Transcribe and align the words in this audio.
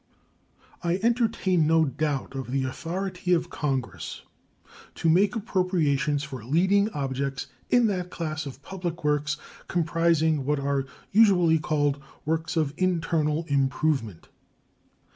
I 0.83 0.95
entertain 1.03 1.67
no 1.67 1.85
doubt 1.85 2.33
of 2.33 2.49
the 2.49 2.63
authority 2.63 3.33
of 3.35 3.51
Congress 3.51 4.23
to 4.95 5.07
make 5.11 5.35
appropriations 5.35 6.23
for 6.23 6.43
leading 6.43 6.89
objects 6.89 7.45
in 7.69 7.85
that 7.85 8.09
class 8.09 8.47
of 8.47 8.63
public 8.63 9.03
works 9.03 9.37
comprising 9.67 10.43
what 10.43 10.59
are 10.59 10.87
usually 11.11 11.59
called 11.59 12.01
works 12.25 12.57
of 12.57 12.73
internal 12.77 13.43
improvement. 13.47 14.27